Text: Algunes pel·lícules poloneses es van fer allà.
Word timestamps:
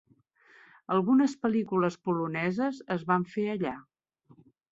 Algunes 0.95 1.35
pel·lícules 1.45 1.99
poloneses 2.09 2.81
es 2.97 3.05
van 3.13 3.29
fer 3.37 3.47
allà. 3.57 3.77